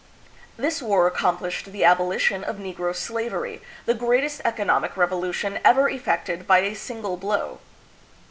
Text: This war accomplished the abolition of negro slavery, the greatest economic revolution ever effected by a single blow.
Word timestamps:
This 0.57 0.81
war 0.81 1.05
accomplished 1.05 1.65
the 1.71 1.83
abolition 1.83 2.43
of 2.43 2.55
negro 2.55 2.95
slavery, 2.95 3.61
the 3.85 3.93
greatest 3.93 4.41
economic 4.43 4.97
revolution 4.97 5.59
ever 5.63 5.87
effected 5.89 6.47
by 6.47 6.61
a 6.61 6.73
single 6.73 7.17
blow. 7.17 7.59